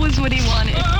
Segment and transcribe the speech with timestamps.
[0.00, 0.95] was what he wanted.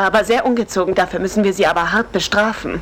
[0.00, 0.94] War aber sehr ungezogen.
[0.94, 2.80] Dafür müssen wir sie aber hart bestrafen.